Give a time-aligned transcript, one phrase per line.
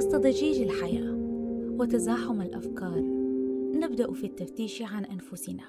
[0.00, 1.14] وسط ضجيج الحياة
[1.78, 3.00] وتزاحم الأفكار.
[3.74, 5.64] نبدأ في التفتيش عن أنفسنا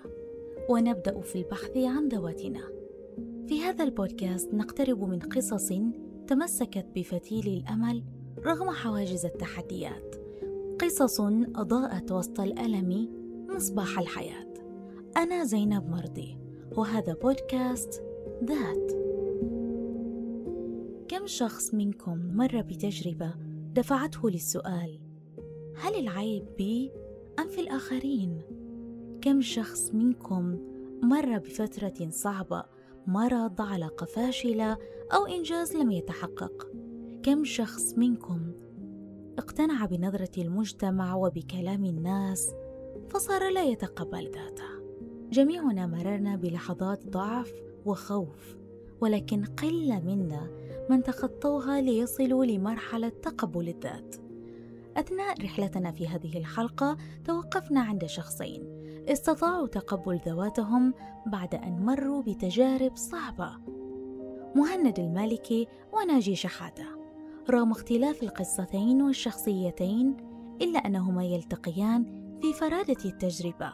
[0.70, 2.62] ونبدأ في البحث عن ذواتنا.
[3.48, 5.74] في هذا البودكاست نقترب من قصص
[6.28, 8.04] تمسكت بفتيل الأمل
[8.46, 10.16] رغم حواجز التحديات.
[10.80, 11.22] قصص
[11.56, 13.10] أضاءت وسط الألم
[13.50, 14.54] مصباح الحياة.
[15.18, 16.38] أنا زينب مرضي
[16.78, 18.04] وهذا بودكاست
[18.44, 18.92] ذات.
[21.08, 25.00] كم شخص منكم مر بتجربة دفعته للسؤال
[25.76, 26.92] هل العيب بي
[27.40, 28.42] أم في الآخرين؟
[29.22, 30.60] كم شخص منكم
[31.04, 32.64] مر بفترة صعبة
[33.08, 34.78] مرض علاقة فاشلة
[35.14, 36.68] أو إنجاز لم يتحقق؟
[37.24, 38.52] كم شخص منكم
[39.38, 42.52] اقتنع بنظرة المجتمع وبكلام الناس
[43.10, 44.82] فصار لا يتقبل ذاته
[45.32, 47.54] جميعنا مررنا بلحظات ضعف
[47.86, 48.58] وخوف
[49.02, 54.16] ولكن قلة منا من تخطوها ليصلوا لمرحلة تقبل الذات.
[54.98, 58.64] أثناء رحلتنا في هذه الحلقة توقفنا عند شخصين.
[59.08, 60.94] استطاعوا تقبل ذواتهم
[61.26, 63.52] بعد أن مروا بتجارب صعبة.
[64.56, 66.86] مهند المالكي وناجي شحاتة.
[67.50, 70.18] رغم اختلاف القصتين والشخصيتين
[70.62, 73.74] إلا أنهما يلتقيان في فرادة التجربة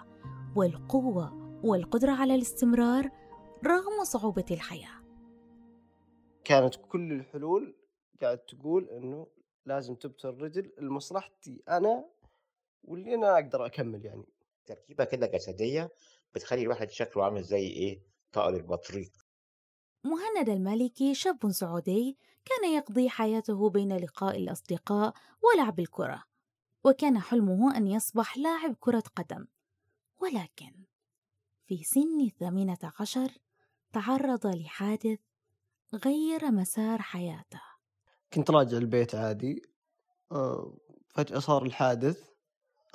[0.56, 3.10] والقوة والقدرة على الاستمرار
[3.66, 4.97] رغم صعوبة الحياة.
[6.48, 7.76] كانت كل الحلول
[8.22, 9.28] قاعد تقول إنه
[9.66, 12.06] لازم تبتر الرجل لمصلحتي أنا
[12.84, 14.26] واللي أنا أقدر أكمل يعني.
[14.66, 15.92] تركيبة كده جسدية
[16.36, 19.12] بتخلي الواحد شكله عامل زي إيه؟ طائر البطريق
[20.04, 26.24] مهند المالكي شاب سعودي كان يقضي حياته بين لقاء الأصدقاء ولعب الكرة
[26.84, 29.48] وكان حلمه أن يصبح لاعب كرة قدم.
[30.20, 30.72] ولكن
[31.66, 33.32] في سن الثامنة عشر
[33.94, 35.20] تعرض لحادث
[35.94, 37.62] غير مسار حياته.
[38.34, 39.62] كنت راجع البيت عادي
[40.32, 40.78] آه،
[41.10, 42.30] فجأة صار الحادث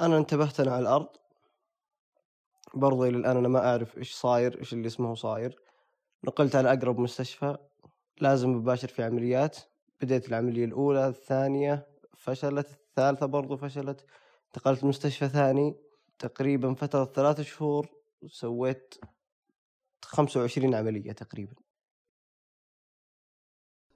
[0.01, 1.09] أنا انتبهت أنا على الأرض.
[2.75, 5.59] برضو إلى الآن أنا ما أعرف إيش صاير إيش اللي اسمه صاير.
[6.25, 7.57] نقلت على أقرب مستشفى
[8.21, 9.59] لازم مباشر في عمليات.
[10.01, 11.87] بديت العملية الأولى الثانية
[12.17, 14.07] فشلت الثالثة برضو فشلت.
[14.47, 15.77] انتقلت مستشفى ثاني.
[16.19, 17.89] تقريبا فترة ثلاث شهور
[18.27, 18.95] سويت
[20.05, 21.55] خمسة وعشرين عملية تقريبا.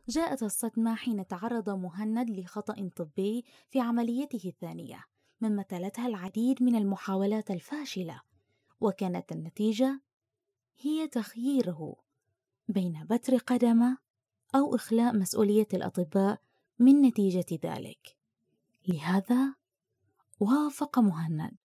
[0.09, 5.05] جاءت الصدمة حين تعرض مهند لخطأ طبي في عمليته الثانية
[5.41, 8.21] مما تلتها العديد من المحاولات الفاشلة.
[8.81, 10.01] وكانت النتيجة
[10.81, 11.97] هي تخييره
[12.69, 13.99] بين بتر قدمه
[14.55, 16.41] أو إخلاء مسؤولية الأطباء
[16.79, 18.17] من نتيجة ذلك.
[18.89, 19.55] لهذا
[20.41, 21.57] وافق مهند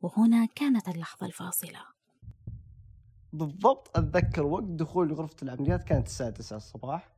[0.00, 1.80] وهنا كانت اللحظة الفاصلة.
[3.32, 7.11] بالضبط أتذكر وقت دخول غرفة العمليات كانت الساعة 9 الصباح.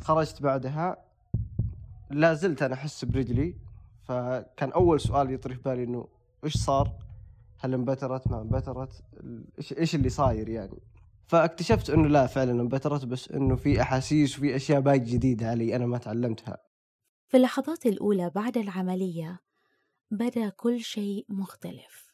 [0.00, 0.96] خرجت بعدها
[2.10, 3.56] لا زلت أنا أحس برجلي
[4.02, 6.08] فكان أول سؤال يطري في بالي إنه
[6.44, 6.92] إيش صار؟
[7.58, 9.04] هل انبترت ما انبترت؟
[9.58, 10.82] إيش إيش اللي صاير يعني؟
[11.26, 15.86] فاكتشفت إنه لا فعلا انبترت بس إنه في أحاسيس وفي أشياء باقي جديدة علي أنا
[15.86, 16.58] ما تعلمتها
[17.28, 19.40] في اللحظات الأولى بعد العملية
[20.10, 22.12] بدأ كل شيء مختلف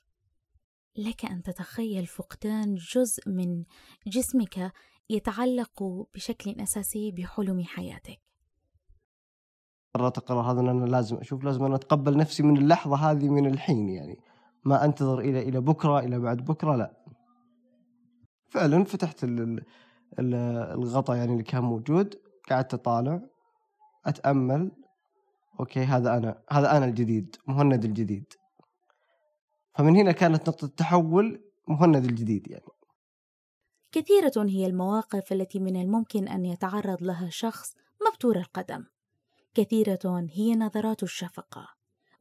[0.97, 3.65] لك أن تتخيل فقدان جزء من
[4.07, 4.73] جسمك
[5.11, 8.21] يتعلق بشكل أساسي بحلم حياتك.
[9.95, 13.89] قررت القرار هذا أنا لازم أشوف لازم أنا أتقبل نفسي من اللحظة هذه من الحين
[13.89, 14.17] يعني.
[14.65, 16.97] ما أنتظر إلى إلى بكرة إلى بعد بكرة لا.
[18.49, 19.65] فعلا فتحت ال-
[20.19, 20.35] ال-
[20.79, 22.15] الغطاء يعني اللي كان موجود.
[22.51, 23.21] قعدت أطالع
[24.07, 24.71] أتأمل.
[25.61, 28.33] أوكي هذا أنا هذا أنا الجديد مهند الجديد.
[29.75, 32.78] فمن هنا كانت نقطة التحول مهند الجديد يعني.
[33.93, 37.75] كثيرة هي المواقف التي من الممكن أن يتعرض لها شخص
[38.09, 38.85] مبتور القدم.
[39.55, 41.69] كثيرة هي نظرات الشفقة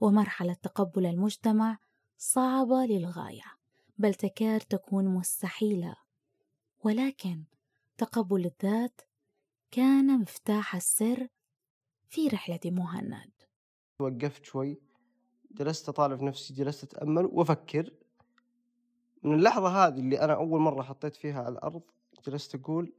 [0.02, 1.78] ومرحلة تقبل المجتمع
[2.18, 3.44] صعبة للغاية
[3.98, 5.96] بل تكاد تكون مستحيلة.
[6.84, 7.44] ولكن
[7.98, 9.02] تقبل الذات
[9.72, 11.28] كان مفتاح السر
[12.10, 13.32] في رحلة مهند.
[14.00, 14.82] وقفت شوي
[15.52, 17.94] جلست أطالع في نفسي جلست أتأمل وأفكر.
[19.28, 21.82] من اللحظة هذه اللي أنا أول مرة حطيت فيها على الأرض
[22.28, 22.94] جلست أقول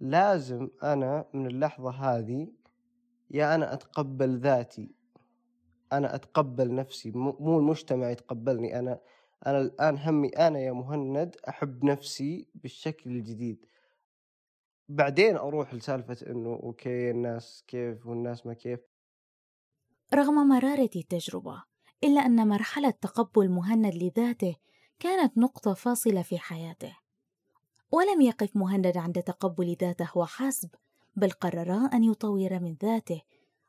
[0.00, 2.48] لازم أنا من اللحظة هذه
[3.30, 4.90] يا أنا أتقبل ذاتي.
[5.92, 7.10] أنا أتقبل نفسي.
[7.10, 8.78] مو المجتمع يتقبلني.
[8.78, 9.00] أنا
[9.46, 13.66] أنا الآن همي أنا يا مهند أحب نفسي بالشكل الجديد.
[14.88, 18.80] بعدين أروح لسالفة إنه أوكي الناس كيف والناس ما كيف.
[20.14, 21.62] رغم مرارة التجربة
[22.04, 24.56] إلا أن مرحلة تقبل مهند لذاته
[25.00, 26.96] كانت نقطة فاصلة في حياته.
[27.92, 30.70] ولم يقف مهند عند تقبل ذاته وحسب
[31.16, 33.22] بل قرر أن يطور من ذاته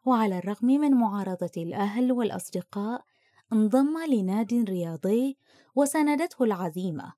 [0.05, 3.05] وعلى الرغم من معارضة الأهل والأصدقاء
[3.53, 5.37] انضم لناد رياضي
[5.75, 7.13] وساندته العزيمة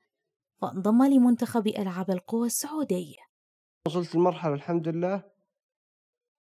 [0.62, 3.16] فانضم لمنتخب ألعاب القوى السعودي.
[3.88, 5.24] وصلت لمرحلة الحمد لله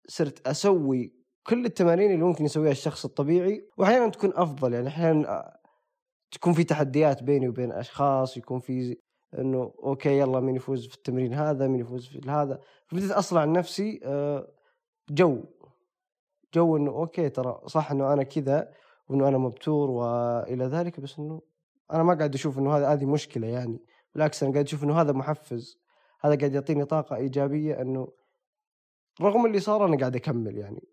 [0.07, 1.13] صرت أسوي
[1.43, 5.60] كل التمارين اللي ممكن يسويها الشخص الطبيعي وأحيانا تكون أفضل يعني أحيانا
[6.31, 8.97] تكون في تحديات بيني وبين أشخاص يكون في
[9.39, 12.59] إنه okay يلا مين يفوز في التمرين هذا مين يفوز في هذا.
[12.87, 14.47] فبديت أصنع لنفسي آه،
[15.09, 15.43] جو.
[16.53, 18.71] جو إنه okay ترى صح إنه أنا كذا
[19.09, 21.41] وإنه أنا مبتور وإلى ذلك بس إنه
[21.91, 23.79] أنا ما قاعد أشوف إنه هذا هذه مشكلة يعني.
[24.15, 25.79] بالعكس أنا قاعد أشوف إنه هذا محفز.
[26.21, 28.07] هذا قاعد يعطيني طاقة إيجابية إنه
[29.21, 30.83] رغم اللي صار أنا قاعد أكمل يعني.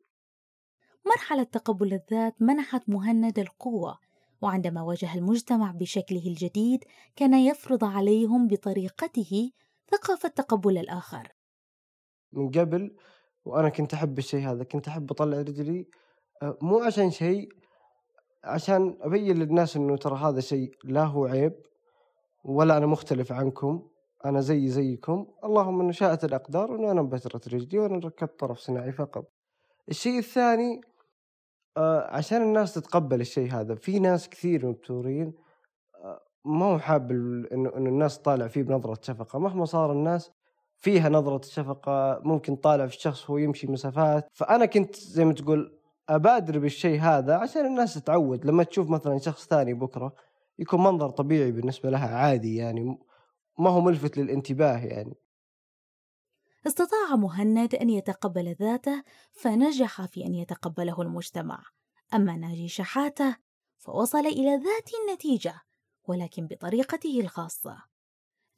[1.06, 3.98] مرحلة تقبل الذات منحت مهند القوة.
[4.42, 6.84] وعندما واجه المجتمع بشكله الجديد
[7.16, 9.50] كان يفرض عليهم بطريقته
[9.90, 11.28] ثقافة تقبل الآخر.
[12.32, 12.96] من قبل
[13.44, 15.88] وأنا كنت أحب الشيء هذا كنت أحب أطلع رجلي
[16.62, 17.48] مو عشان شيء
[18.44, 21.54] عشان أبين للناس إنه ترى هذا شيء لا هو عيب
[22.44, 23.88] ولا أنا مختلف عنكم
[24.24, 28.92] أنا زي زيكم اللهم إنه شاءت الأقدار انه أنا انبترت رجلي وأنا ركبت طرف صناعي
[28.92, 29.24] فقط.
[29.88, 30.80] الشيء الثاني
[32.08, 33.74] عشان الناس تتقبل الشيء هذا.
[33.74, 35.32] في ناس كثير مبتورين
[36.04, 39.38] آه ما هو حاب إنه إنه الناس طالع فيه بنظرة شفقة.
[39.38, 40.30] مهما صار الناس
[40.76, 44.28] فيها نظرة شفقة ممكن طالع في الشخص وهو يمشي مسافات.
[44.32, 45.78] فأنا كنت زي ما تقول
[46.08, 48.46] أبادر بالشيء هذا عشان الناس تتعود.
[48.46, 50.12] لما تشوف مثلا شخص ثاني بكرة
[50.58, 52.98] يكون منظر طبيعي بالنسبة لها عادي يعني
[53.58, 55.14] ما هو ملفت للانتباه يعني.
[56.66, 59.02] استطاع مهند أن يتقبل ذاته
[59.32, 61.62] فنجح في أن يتقبله المجتمع.
[62.14, 63.36] أما ناجي شحاتة
[63.78, 65.60] فوصل إلى ذات النتيجة
[66.08, 67.82] ولكن بطريقته الخاصة.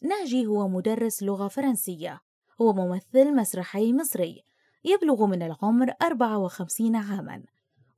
[0.02, 2.20] ناجي هو مدرس لغة فرنسية
[2.60, 4.44] هو ممثل مسرحي مصري
[4.84, 7.44] يبلغ من العمر 54 عاماً.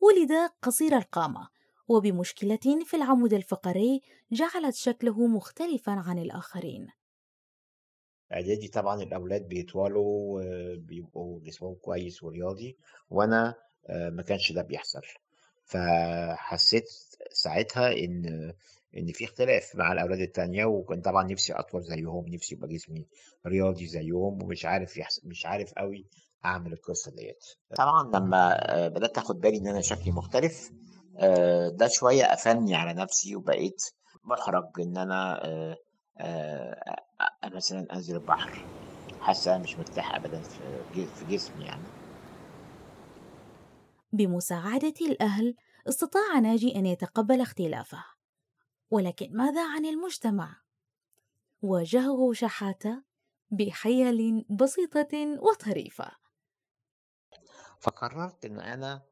[0.00, 0.32] ولد
[0.62, 1.48] قصير القامة
[1.88, 4.00] وبمشكلة في العمود الفقري
[4.32, 7.01] جعلت شكله مختلفا عن الآخرين.
[8.32, 10.42] إعدادي طبعا الأولاد بيطولوا
[10.76, 12.76] بيبقوا جسمهم كويس ورياضي
[13.10, 13.54] وأنا
[13.86, 15.00] آه، ما كانش ده بيحصل.
[15.64, 16.84] فحسيت
[17.32, 18.52] ساعتها إن
[18.96, 23.06] إن في اختلاف مع الأولاد التانية وكان طبعا نفسي أطول زيهم نفسي يبقى جسمي
[23.46, 25.20] رياضي زيهم ومش عارف يحس...
[25.24, 26.06] مش عارف قوي
[26.44, 27.44] أعمل القصة ديت.
[27.76, 30.70] طبعا لما آه، بدأت أخد بالي إن أنا شكلي مختلف
[31.18, 33.82] آه، ده شوية قفلني على نفسي وبقيت
[34.24, 35.42] محرج إن أنا
[37.44, 38.64] مثلا أنزل البحر.
[39.20, 40.42] حاسة مش مرتاح ابدا
[40.92, 41.82] في جسمي يعني.
[44.12, 45.56] بمساعدة الأهل
[45.88, 48.04] استطاع ناجي أن يتقبل اختلافه.
[48.90, 50.56] ولكن ماذا عن المجتمع؟
[51.62, 53.02] واجهه شحاتة
[53.50, 56.12] بحيل بسيطة وطريفة.
[57.80, 59.02] فقررت إن أنا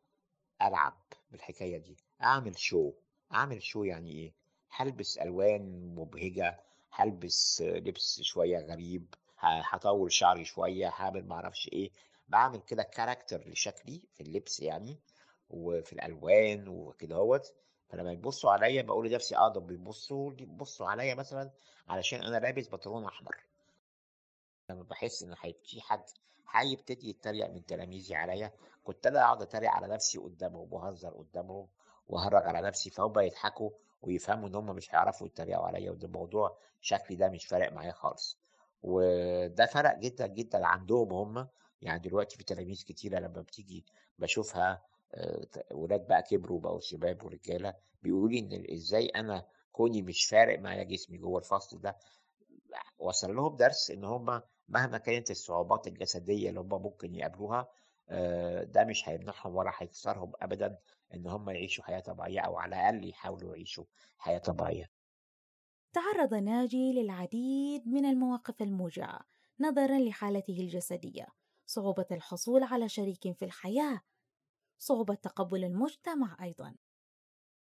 [0.62, 1.96] ألعب بالحكاية دي.
[2.22, 2.92] أعمل شو
[3.32, 4.34] أعمل شو يعني إيه؟
[4.70, 11.90] هلبس ألوان مبهجة هلبس لبس شوية غريب هطول شعري شوية هعمل معرفش إيه.
[12.28, 14.98] بعمل كده كاركتر لشكلي في اللبس يعني
[15.50, 17.52] وفي الألوان وكده هوت
[17.88, 21.50] فلما يبصوا عليا بقول لنفسي آه ده بيبصوا بيبصوا عليا مثلا
[21.88, 23.36] علشان أنا لابس بنطلون أحمر.
[24.70, 25.34] لما بحس إن
[25.64, 26.04] في حد
[26.50, 28.52] هيبتدي يتريق من تلاميذي عليا.
[28.84, 31.68] كنت أنا أقعد أتريق على نفسي قدامهم وهزر قدامهم
[32.08, 33.70] وهرج على نفسي فهم يضحكوا.
[34.02, 38.38] ويفهموا إن هم مش هيعرفوا يتريقوا عليا وده الموضوع شكلي ده مش فارق معايا خالص.
[38.82, 41.48] وده فرق جدا جدا عندهم هم.
[41.82, 43.84] يعني دلوقتي في تلاميذ كتيرة لما بتيجي
[44.18, 44.82] بشوفها
[45.14, 50.58] آه، ولاد بقى كبروا بقوا شباب ورجالة بيقولوا لي إن إزاي أنا كوني مش فارق
[50.58, 51.96] معايا جسمي جوه الفصل ده
[52.98, 57.68] وصل لهم درس إن هم مهما كانت الصعوبات الجسدية اللي هم ممكن يقابلوها
[58.10, 60.78] آه، ده مش هيمنعهم ولا هيكسرهم ابدا.
[61.14, 63.84] إن هم يعيشوا حياة طبيعية أو على الأقل يحاولوا يعيشوا
[64.18, 64.86] حياة طبيعية.
[65.92, 69.20] تعرض ناجي للعديد من المواقف الموجعة
[69.60, 71.26] نظرا لحالته الجسدية
[71.66, 74.00] صعوبة الحصول على شريك في الحياة
[74.78, 76.74] صعوبة تقبل المجتمع أيضا.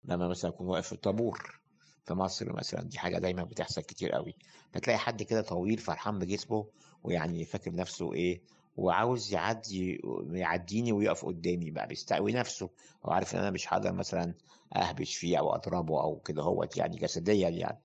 [0.05, 1.61] لما مثلا أكون واقف في الطابور
[2.05, 4.35] في مصر مثلا دي حاجة دايما بتحصل كتير قوي
[4.73, 6.71] فتلاقي حد كده طويل فرحان بجسمه
[7.03, 8.43] ويعني فاكر نفسه إيه
[8.77, 12.71] وعاوز يعدي يعديني ويقف قدامي بقى بيستقوي نفسه
[13.05, 14.35] هو عارف إن أنا مش هقدر مثلا
[14.77, 17.83] أهبش فيه أو أضربه أو كده هو يعني جسديا يعني.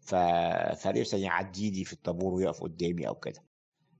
[0.00, 0.14] ف...
[0.82, 3.44] فليه يعديني في الطابور ويقف قدامي أو كده.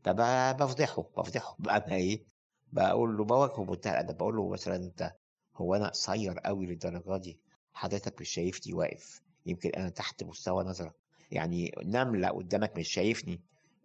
[0.04, 2.24] فبفضحه بفضحه بقى أنا إيه
[2.72, 4.16] بقول له بواجهه بمنتهى الأدب.
[4.16, 5.16] بقول له مثلا أنت
[5.56, 7.40] هو أنا قصير قوي للدرجة دي؟
[7.72, 9.22] حضرتك مش شايفني واقف.
[9.46, 10.94] يمكن أنا تحت مستوى نظرك.
[11.30, 13.40] يعني نملة قدامك مش شايفني.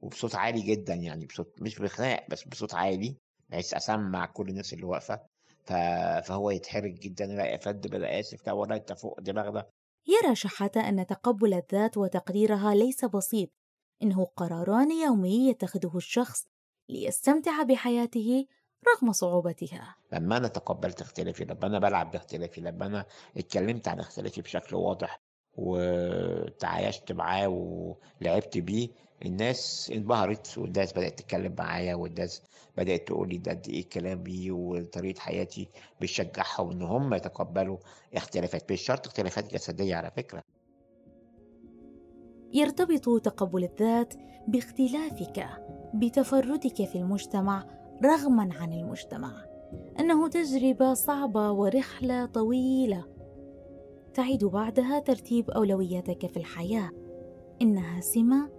[0.05, 3.17] وبصوت عالي جدا يعني بصوت مش بخناق بس بصوت عالي
[3.49, 5.19] بحيث أسمع كل الناس اللي واقفة.
[5.63, 5.73] ف...
[6.27, 9.65] فهو يتحرج جدا لا يا فندم أنا آسف لا والله أنت فوق دماغنا.
[10.07, 13.49] يرى شحاتة أن تقبل الذات وتقديرها ليس بسيط.
[14.03, 16.45] إنه قراران يومي يتخذه الشخص
[16.89, 18.45] ليستمتع بحياته
[18.87, 19.95] رغم صعوبتها.
[20.13, 23.05] لما أنا تقبلت اختلافي لما أنا بلعب باختلافي لما أنا
[23.37, 25.19] اتكلمت عن اختلافي بشكل واضح
[25.57, 28.89] وتعايشت معاه ولعبت بيه
[29.25, 32.41] الناس انبهرت والناس بدأت تتكلم معايا والناس
[32.77, 35.67] بدأت تقول لي ده قد إيه كلامي وطريقة حياتي
[36.01, 37.77] بتشجعهم إن هم يتقبلوا
[38.13, 40.41] اختلافات مش شرط اختلافات جسدية على فكرة.
[42.53, 44.13] يرتبط تقبل الذات
[44.47, 45.47] باختلافك
[45.93, 47.65] بتفردك في المجتمع
[48.03, 49.45] رغما عن المجتمع.
[49.99, 53.14] إنه تجربة صعبة ورحلة طويلة
[54.15, 56.89] تعيد بعدها ترتيب أولوياتك في الحياة.
[57.61, 58.49] إنها سمة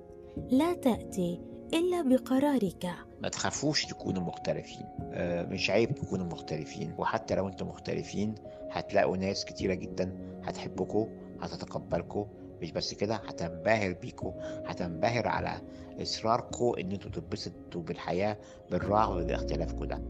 [0.50, 1.40] لا تأتي
[1.74, 2.86] إلا بقرارك.
[3.22, 4.86] ما تخافوش تكونوا مختلفين.
[5.12, 6.94] آه، مش عيب تكونوا مختلفين.
[6.98, 8.34] وحتى لو أنتم مختلفين
[8.70, 10.12] هتلاقوا ناس كتيرة جدا
[10.44, 11.06] هتحبكم
[11.40, 12.26] هتتقبلكم
[12.62, 14.32] مش بس كده هتنبهر بيكم
[14.66, 15.60] هتنبهر على
[16.02, 18.36] اصراركم إن أنتوا تتبسطوا بالحياة
[18.70, 20.02] بالرغم من اختلافكم ده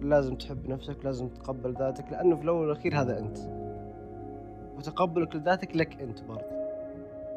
[0.00, 3.59] لازم تحب نفسك لازم تتقبل ذاتك لأنه في الأول والأخير هذا أنت.
[4.80, 6.60] وتقبلك لذاتك لك أنت برضه.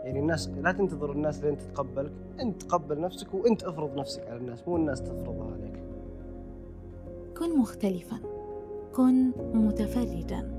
[0.04, 2.12] يعني الناس لا تنتظر الناس لين تتقبلك.
[2.40, 5.84] أنت تقبل نفسك وأنت أفرض نفسك على الناس مو الناس تفرضها عليك.
[7.38, 8.18] كن مختلفا.
[8.96, 10.52] كن متفردا.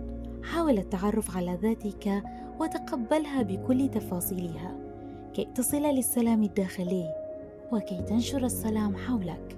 [0.43, 2.23] حاول التعرف على ذاتك
[2.61, 4.77] وتقبلها بكل تفاصيلها.
[5.35, 7.15] كي تصل للسلام الداخلي
[7.73, 9.57] وكي تنشر السلام حولك.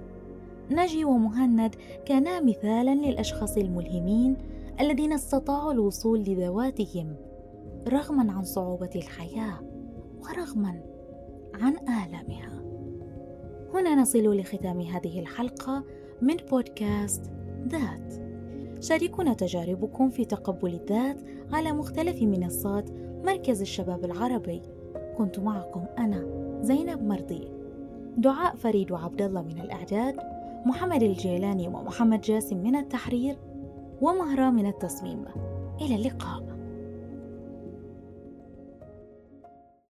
[0.69, 4.37] ناجي ومهند كانا مثالا للأشخاص الملهمين
[4.79, 7.15] الذين استطاعوا الوصول لذواتهم
[7.87, 9.59] رغما عن صعوبة الحياة
[10.21, 10.81] ورغما
[11.53, 12.63] عن آلامها.
[13.73, 15.83] هنا نصل لختام هذه الحلقة
[16.21, 17.31] من بودكاست
[17.67, 18.13] ذات.
[18.83, 22.89] شاركونا تجاربكم في تقبل الذات على مختلف منصات
[23.25, 24.61] مركز الشباب العربي.
[25.17, 26.25] كنت معكم أنا
[26.61, 27.51] زينب مرضي.
[28.17, 30.15] دعاء فريد وعبد الله من الإعداد
[30.65, 33.37] محمد الجيلاني ومحمد جاسم من التحرير.
[34.01, 35.25] ومهرة من التصميم.
[35.81, 36.46] إلى اللقاء.